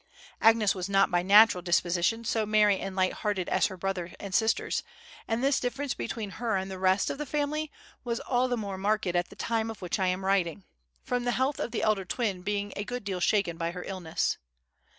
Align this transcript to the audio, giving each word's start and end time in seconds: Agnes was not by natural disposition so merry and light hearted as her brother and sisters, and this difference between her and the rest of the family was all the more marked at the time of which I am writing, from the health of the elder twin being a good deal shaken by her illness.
Agnes 0.41 0.73
was 0.73 0.89
not 0.89 1.11
by 1.11 1.21
natural 1.21 1.61
disposition 1.61 2.25
so 2.25 2.43
merry 2.43 2.79
and 2.79 2.95
light 2.95 3.13
hearted 3.13 3.47
as 3.49 3.67
her 3.67 3.77
brother 3.77 4.15
and 4.19 4.33
sisters, 4.33 4.81
and 5.27 5.43
this 5.43 5.59
difference 5.59 5.93
between 5.93 6.31
her 6.31 6.55
and 6.57 6.71
the 6.71 6.79
rest 6.79 7.11
of 7.11 7.19
the 7.19 7.25
family 7.27 7.71
was 8.03 8.19
all 8.21 8.47
the 8.47 8.57
more 8.57 8.79
marked 8.79 9.05
at 9.05 9.29
the 9.29 9.35
time 9.35 9.69
of 9.69 9.79
which 9.79 9.99
I 9.99 10.07
am 10.07 10.25
writing, 10.25 10.63
from 11.03 11.23
the 11.23 11.33
health 11.33 11.59
of 11.59 11.69
the 11.69 11.83
elder 11.83 12.03
twin 12.03 12.41
being 12.41 12.73
a 12.75 12.83
good 12.83 13.03
deal 13.03 13.19
shaken 13.19 13.57
by 13.57 13.69
her 13.69 13.83
illness. 13.83 14.39